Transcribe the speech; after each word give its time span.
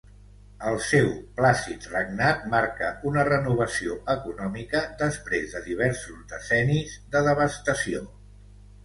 El 0.69 0.75
seu 0.83 1.09
plàcid 1.39 1.83
regnat 1.91 2.47
marca 2.53 2.89
una 3.09 3.25
renovació 3.27 3.97
econòmica 4.13 4.81
després 5.03 5.53
de 5.57 5.63
diversos 5.67 6.25
decennis 6.33 6.97
de 7.17 7.23
devastació. 7.29 8.03